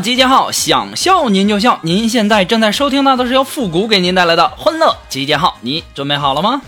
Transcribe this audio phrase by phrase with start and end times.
[0.00, 1.78] 集结号，想笑您就笑。
[1.82, 6.60] 您现在正在收听到的是由复古给您带来的欢乐集结号，你准备好了吗？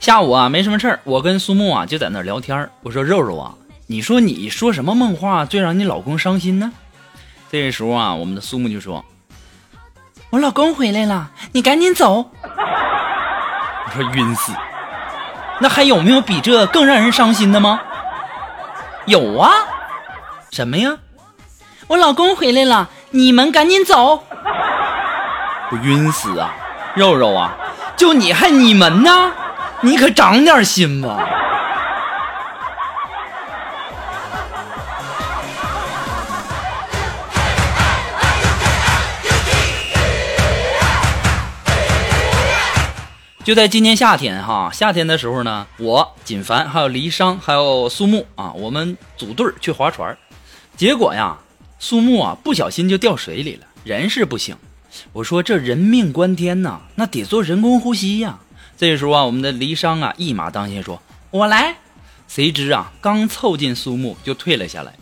[0.00, 2.70] 下午啊，没什么事儿，我跟苏木啊就在那聊天。
[2.82, 3.54] 我说肉肉啊，
[3.88, 6.72] 你说你说什么梦话最让你老公伤心呢？
[7.52, 9.04] 这时候啊，我们的苏木就说
[10.30, 12.30] ：“我老公回来了，你赶紧走。
[13.86, 14.52] ”我说晕死，
[15.60, 17.80] 那还有没有比这更让人伤心的吗？
[19.06, 19.50] 有啊，
[20.50, 20.98] 什么呀？
[21.86, 24.22] 我老公回来了，你们赶紧走。
[25.70, 26.50] 我晕死啊，
[26.94, 27.54] 肉肉啊，
[27.96, 29.32] 就你还你们呢？
[29.80, 31.16] 你可长点心吧！
[43.48, 50.14] 就在今年夏天哈，夏天的时候呢，我锦凡还有黎商还有苏木啊，我们组队去划船，
[50.76, 51.38] 结果呀，
[51.78, 54.54] 苏木啊不小心就掉水里了，人是不行。
[55.14, 58.38] 我说这人命关天呐，那得做人工呼吸呀。
[58.76, 61.00] 这时候啊，我们的黎商啊一马当先说
[61.32, 61.74] ：“我来。”
[62.28, 64.92] 谁知啊，刚凑近苏木就退了下来。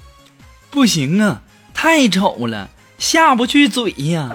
[0.70, 1.42] 不行啊，
[1.74, 4.30] 太丑了，下不去嘴呀。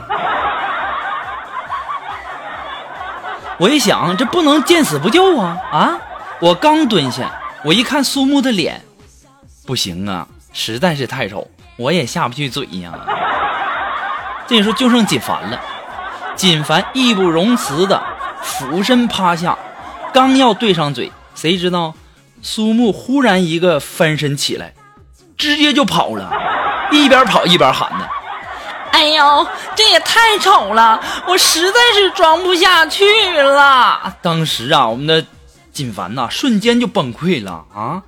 [3.62, 5.94] 我一想，这不能见死不救啊啊！
[6.40, 7.32] 我刚蹲下，
[7.64, 8.82] 我一看苏木的脸，
[9.68, 12.92] 不行啊，实在是太丑，我也下不去嘴呀。
[14.48, 15.62] 这时候就剩锦凡了，
[16.36, 18.02] 锦凡义不容辞的
[18.42, 19.56] 俯身趴下，
[20.12, 21.94] 刚要对上嘴，谁知道
[22.42, 24.74] 苏木忽然一个翻身起来，
[25.38, 26.32] 直接就跑了，
[26.92, 28.08] 一边跑一边喊呢。
[28.91, 33.06] 哎呦，这也太丑了，我实在是装不下去
[33.41, 34.18] 了。
[34.22, 35.25] 当时啊，我们的
[35.72, 38.03] 锦凡呐、瞬间就崩溃了啊！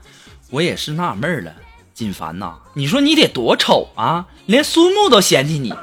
[0.52, 1.52] 我也是纳闷了，
[1.94, 5.74] 锦凡呐、你说你得多丑啊，连苏木都嫌弃你。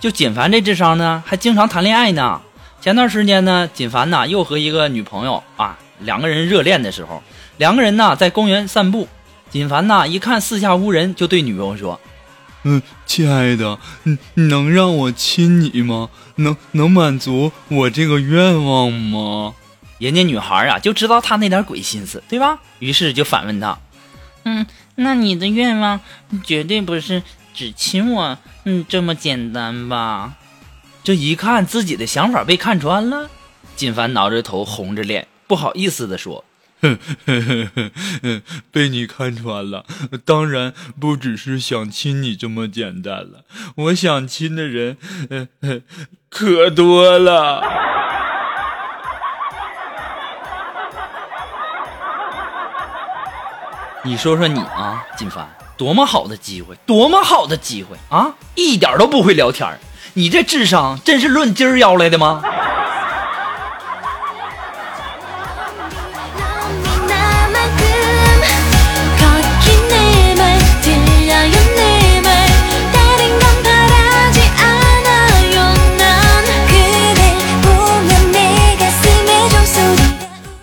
[0.00, 2.40] 就锦凡这智商呢，还经常谈恋爱呢。
[2.80, 7.22] 前段时间呢，锦凡呐又和一个女朋友啊，两个人热恋的时候，
[7.56, 9.08] 两个人呢在公园散步。
[9.50, 11.98] 锦凡呐一看四下无人，就对女朋友说
[12.62, 16.10] 嗯，亲爱的，你，能让我亲你吗？
[16.36, 19.54] 能能满足我这个愿望吗
[19.98, 23.78] ？：“人家女孩啊就知道他那点鬼心思，对吧？”于是就反问他
[24.44, 24.66] ：“嗯，
[24.96, 26.00] 那你的愿望
[26.44, 27.22] 绝对不是
[27.58, 30.34] 只亲我，嗯，这么简单吧？”
[31.02, 33.28] 这一看自己的想法被看穿了，
[33.74, 36.44] 金凡挠着头，红着脸，不好意思的说。
[38.70, 39.84] 被你看穿了，
[40.24, 43.42] 当然不只是想亲你这么简单了，
[43.74, 44.96] 我想亲的人，
[45.28, 45.80] 呃呃，
[46.30, 47.60] 可多了。
[54.04, 58.34] 你说说你啊，金凡，多么好的机会，多么好的机会啊！
[58.56, 59.78] 一点都不会聊天
[60.14, 62.42] 你这智商真是论斤儿要来的吗？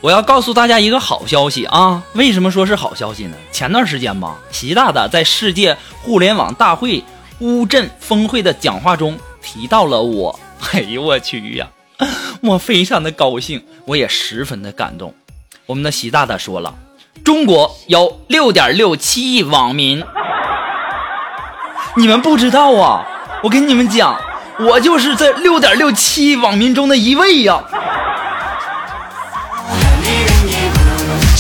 [0.06, 2.04] 我要告诉大家一个好消息啊！
[2.14, 3.36] 为什么说是好消息呢？
[3.52, 7.04] 前段时间吧，习大大在世界互联网大会
[7.40, 10.40] 乌镇峰会的讲话中提到了我。
[10.74, 11.68] 哎呦我去呀！
[12.44, 15.12] 我非常的高兴，我也十分的感动。
[15.66, 16.76] 我们的习大大说了，
[17.24, 20.04] 中国有六点六七亿网民，
[21.98, 23.04] 你们不知道啊！
[23.42, 24.22] 我跟你们讲，
[24.60, 27.64] 我就是这六点六七亿网民中的一位呀。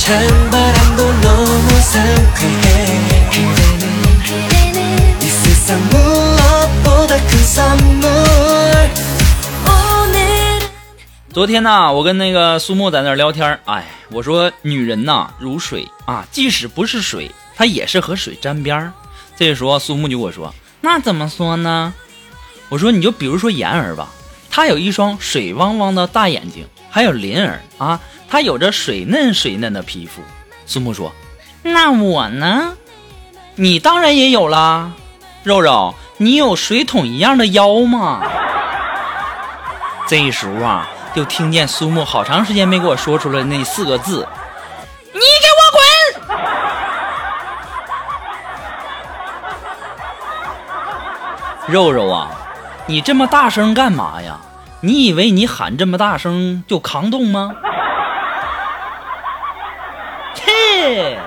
[0.04, 3.82] 찬바람도 너무 상쾌해 그대는
[4.24, 8.10] 그대는 이 세상 무엇보다 큰 선물
[9.66, 10.60] 오늘은
[11.32, 18.92] 昨天呢，我跟那个苏木在那儿聊天儿，哎，我说女人呐如水啊，即使不是水，她也是和水沾边儿。
[19.36, 21.92] 这时候苏木就跟我说：“那怎么说呢？”
[22.68, 24.08] 我说：“你就比如说妍儿吧，
[24.50, 27.99] 她有一双水汪汪的大眼睛， 还有林儿啊，
[28.29, 30.21] 她有着水嫩水嫩的皮肤。”
[30.65, 31.11] 苏木说
[31.61, 32.71] ：“那我呢？
[33.55, 34.93] 你当然也有啦，
[35.43, 38.23] 肉肉，你有水桶一样的腰吗？”
[40.07, 44.25] 这时候啊，就听见苏木好长时间没给我说出来那四个字
[45.11, 45.61] ：“你给我
[46.29, 46.39] 滚！”
[51.67, 52.31] 肉肉啊，
[52.85, 54.39] 你这么大声干嘛呀？
[54.85, 57.55] 你以为你喊这么大声就抗冻吗？
[60.35, 61.17] 切！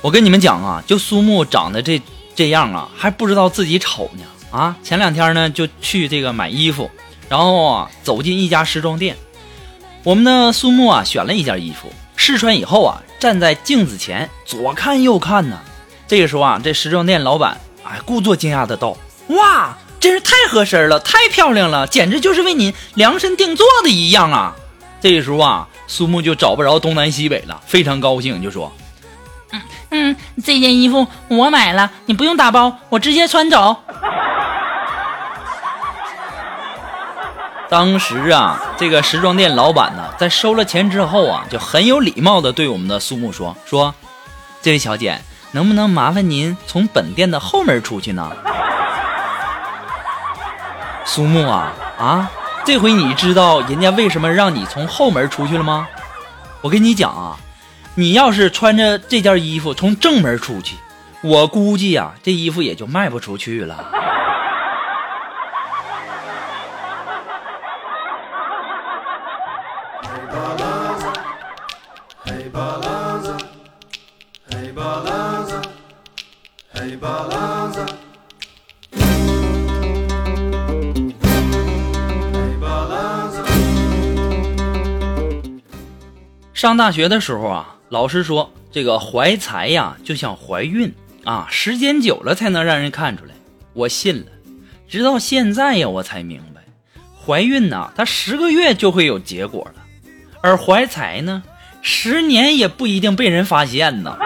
[0.00, 2.02] 我跟你们讲啊，就苏木长得这
[2.34, 6.90] 这样啊，还不知道自己丑呢啊，前两天呢，就去这个买衣服。
[7.32, 9.16] 然后啊，走进一家时装店，
[10.02, 15.58] 我们的苏木啊，选了一件衣服，试穿以后啊，站在镜子前左看右看呢。
[16.06, 18.98] 这个时候啊，这时装店老板哎，故作惊讶的道
[19.34, 24.54] ：“哇，真是太合身了，太漂亮了，简直就是为您量身定做的一样啊！”
[25.00, 28.70] 这个时候啊，苏木就找不着东南西北了，非常高兴，就说。
[29.52, 33.74] 嗯嗯，这件衣服我买了，你不用打包，我直接穿走。
[37.72, 43.94] 当时啊，这个时装店老板呢，在收了钱之后啊，就很有礼貌的对我们的苏木说：“说，
[44.60, 45.22] 这位小姐，
[45.52, 48.30] 能不能麻烦您从本店的后门出去呢？”
[51.06, 52.30] 苏木啊啊，
[52.66, 55.88] 这回你知道人家为什么让你从后门出去了吗？
[56.60, 57.38] 我跟你讲啊，
[57.94, 60.76] 你要是穿着这件衣服从正门出去，
[61.22, 63.82] 我估计呀、这衣服也就卖不出去了。
[86.54, 90.92] 上大学的时候啊，老师说这个怀才呀，就像怀孕
[91.24, 93.32] 啊，时间久了才能让人看出来。
[93.72, 94.26] 我信了，
[94.88, 96.60] 直到现在呀，我才明白，
[97.24, 99.82] 怀孕呐，它十个月就会有结果了，
[100.40, 101.42] 而怀才呢，
[101.80, 104.16] 十年也不一定被人发现呢。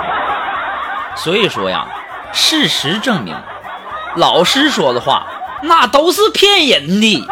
[1.17, 1.89] 所以说呀，
[2.39, 3.35] 事实证明，
[4.17, 5.27] 老师说的话
[5.63, 7.27] 那都是骗人的。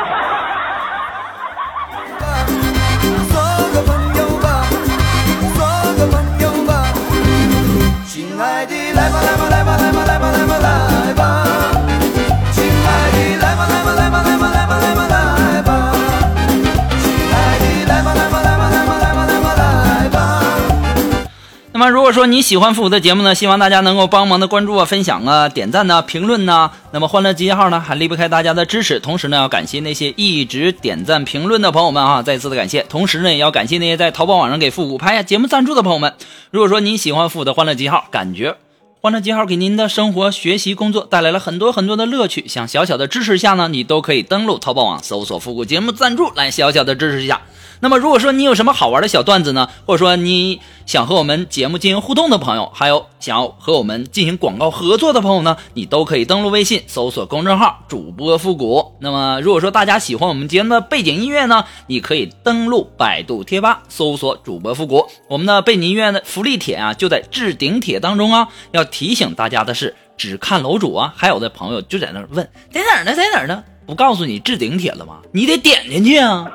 [21.76, 26.71] 那么，如果说你喜欢复古的节目呢，希望大家能够帮忙的关注啊、分享啊、点赞呐、评论呐。
[26.93, 29.00] 那么，欢乐集结号呢，还离不开大家的支持。
[29.00, 32.85] 同时呢，要感谢那些一直点赞评论的朋友们啊，再次的感谢。
[32.85, 36.14] 同时呢，也要感谢那些在淘宝网上给复古拍下节目赞助的朋友们。
[36.52, 38.54] 如果说你喜欢复古的欢乐集号，感觉
[39.00, 47.40] 欢乐集号给您的生活、学习、工作带来了很多很多的乐趣，想小小的支持一下呢，你都可以登录淘宝网搜索“复古节目赞助”来小小的支持一下。
[47.85, 58.95] 那么，如果说你有什么好玩的小段子呢，或者说你想和我们节目进行互动的朋友，还有想要和我们进行广告合作的朋友呢，你都可以登录微信搜索公众号“主播复古”。
[59.00, 65.07] 那么，如果说大家喜欢我们节目的背景音乐呢，你可以登录百度贴吧搜索“主播复古”。
[65.29, 68.49] 我们的背景音乐的福利帖啊，就在置顶帖当中啊。
[68.71, 73.62] 要提醒大家的是，只看楼主啊，还有的朋友就在那问在哪儿呢，在哪儿呢？
[73.85, 75.19] 不告诉你置顶帖了吗？
[75.33, 76.47] 你得点进去啊。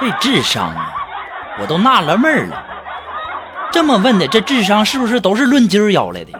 [0.00, 0.94] 这智商啊，
[1.60, 2.64] 我都纳了闷了。
[3.70, 6.32] 这么问的，这智商是不是都是论斤儿要来的？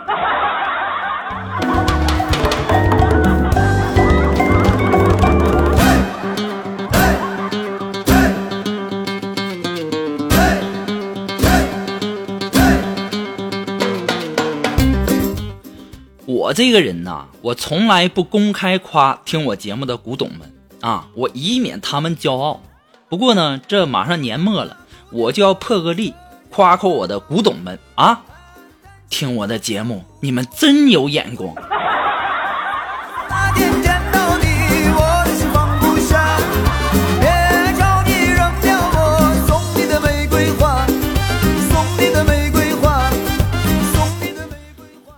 [16.24, 20.50] 我这个人呐，我从来不公开夸听我节目的古董们，
[20.80, 22.62] 啊，我以免他们骄傲。
[23.10, 24.76] 不过呢，这马上年末了，
[25.10, 26.14] 我就要破个例，
[26.48, 28.20] 夸夸我的古董们啊！
[29.08, 31.52] 听我的节目，你们真有眼光。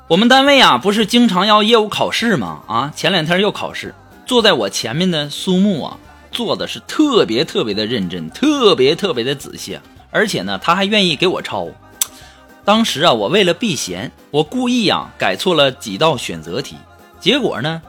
[0.08, 2.62] 我们单位啊，不是经常要业务考试吗？
[2.66, 3.94] 啊，前两天又考试，
[4.24, 5.98] 坐在我前面的苏木啊，
[6.32, 9.78] 做的是特别特别的认真，特别特别的仔细，
[10.10, 11.68] 而且呢，他还愿意给我抄。
[12.64, 16.76] 当时啊，我为了避嫌，我故意啊改错了几道选择题，
[17.20, 17.82] 结果呢，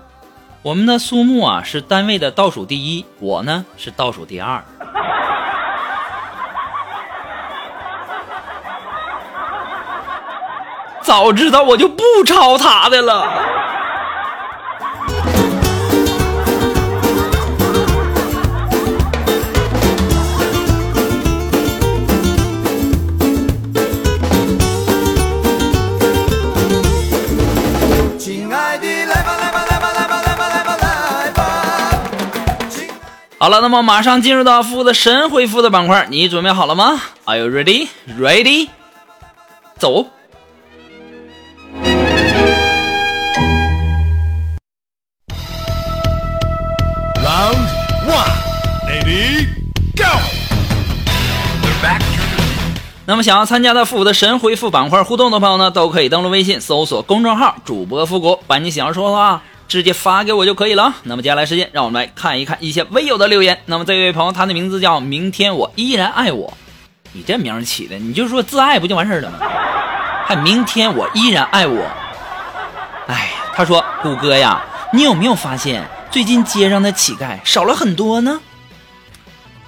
[0.61, 4.63] 我们的苏木啊是单位的倒数第一，我呢是倒数第二。
[11.01, 13.62] 早知道我就不抄他的了。
[33.43, 37.89] 好了，那么马上进入到负的神回复的板块，你准备好了吗？Are you ready?
[38.17, 38.69] Ready?
[39.77, 40.07] 走。
[47.17, 47.67] Round
[48.07, 48.31] one,
[48.87, 49.47] ready,
[49.97, 50.05] go！
[53.05, 60.93] 那么想要参加到复古的神回复板块互动的朋友呢，都可以登录微信搜索公众号“主播复古”，把你想要说的话直接发给我就可以了。
[61.03, 63.59] 那么接下来时间，让我们来看一看一些微友的留言。
[63.65, 66.53] 那么这位朋友，他的名字叫明天我依然爱我，
[67.11, 69.37] 你这名儿起的，你就说自爱不就完事儿了吗？
[70.25, 71.85] 还明天我依然爱我。
[73.07, 78.39] 哎，他说谷歌呀，你有没有发现最近街上的乞丐少了很多呢？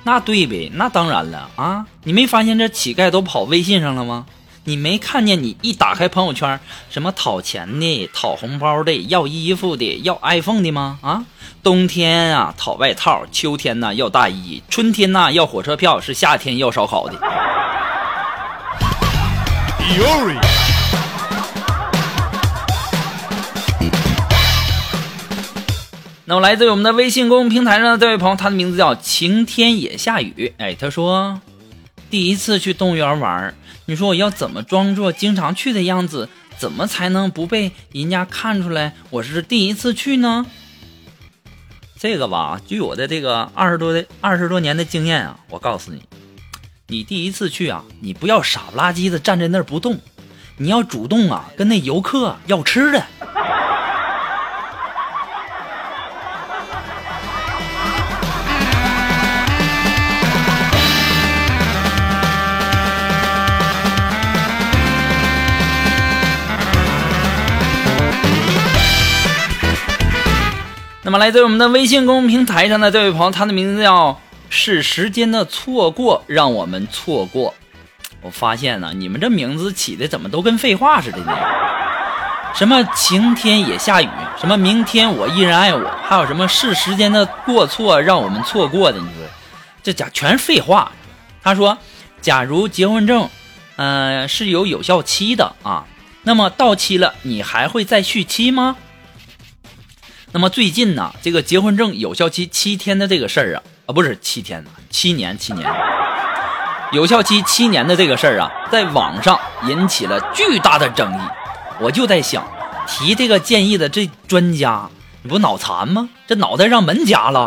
[0.03, 1.85] 那对呗，那当然了啊！
[2.03, 4.27] 你没发现这乞丐都跑微信上了吗？
[4.67, 10.97] 你没看见你一打开朋友圈，什么讨钱的、讨红包的、要衣服的、要 iPhone 的吗？
[11.03, 11.23] 啊，
[11.61, 17.13] 冬天啊讨外套，秋天呢要大衣，春天呢要火车票，是夏天要烧烤的。
[26.27, 30.55] 那么来自于我们的微信公众平台上的这位朋友，他的名字叫晴天也下雨。
[30.57, 31.39] 哎，他说
[32.09, 33.53] 第一次去动物园玩，
[33.85, 40.45] 你说我要怎么装作经常去的样子，怎么才能不被人家看出来我是第一次去呢？
[41.97, 46.03] 这个吧，据我的这个二十多的二十多年的经验啊，我告诉你，
[46.87, 49.99] 你第一次去啊，你不要傻不拉几的站在那儿不动，
[50.57, 53.03] 你要主动啊跟那游客要吃的。
[71.05, 74.19] 那么来自我们的微信公众平台上的这位朋友，他的名字叫
[74.49, 77.53] “是时间的错过让我们错过”。
[78.21, 81.37] 我发现呢，你们这名字起的怎么都跟废话似的呢？
[82.55, 84.09] 什么晴天也下雨，
[84.41, 88.97] 什么明天我依然爱我，还有什么是时间的过错让我们错过的？
[88.97, 89.27] 你说
[89.83, 90.91] 这家全是废话。
[91.43, 91.77] 他说，
[92.19, 93.29] 假如结婚证，
[93.75, 95.85] 呃，是有有效期的啊，
[96.23, 98.75] 那么到期了，你还会再续期吗？
[100.35, 105.65] 那么最近呢，这个结婚证有效期七天的这个事儿啊，啊不是七天，七年，七年，
[106.91, 111.19] 有效期七年的这个事儿啊，在网上引起了巨大的争议。
[111.79, 112.45] 我就在想，
[112.85, 114.89] 提这个建议的这专家，
[115.21, 116.09] 你不脑残吗？
[116.27, 117.39] 这脑袋让门夹了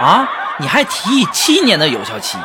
[0.00, 0.28] 啊！
[0.60, 2.38] 你还提议七年的有效期？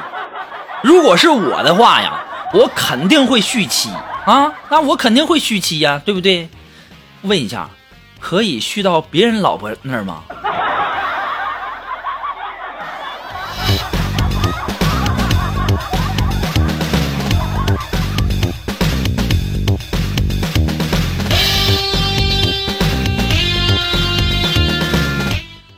[0.82, 2.26] 如果是我的话呀，
[2.56, 3.92] 我肯定会续期
[4.26, 6.50] 啊，那我肯定会续期呀，对不对？
[7.22, 7.70] 问一下，
[8.20, 10.24] 可以续到别人老婆那儿吗？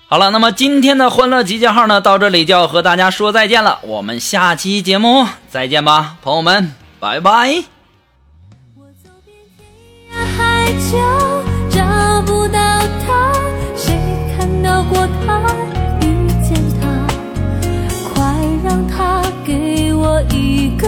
[0.09, 3.79] 好了，那么今天的欢乐集结号呢，到这里就要和大家说再见了。
[3.81, 7.63] 我们下期节目再见吧，朋友们，拜拜。
[8.77, 9.35] 我走遍
[10.07, 11.26] 天涯海角。
[20.23, 20.86] 一个